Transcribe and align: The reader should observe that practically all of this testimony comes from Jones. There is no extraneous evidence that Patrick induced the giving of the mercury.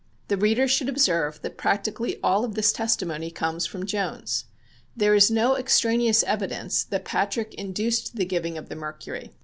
The 0.29 0.37
reader 0.37 0.67
should 0.67 0.89
observe 0.89 1.43
that 1.43 1.59
practically 1.59 2.19
all 2.23 2.43
of 2.43 2.55
this 2.55 2.73
testimony 2.73 3.29
comes 3.29 3.67
from 3.67 3.85
Jones. 3.85 4.45
There 4.97 5.13
is 5.13 5.29
no 5.29 5.55
extraneous 5.55 6.23
evidence 6.23 6.83
that 6.85 7.05
Patrick 7.05 7.53
induced 7.53 8.15
the 8.15 8.25
giving 8.25 8.57
of 8.57 8.67
the 8.67 8.75
mercury. 8.75 9.29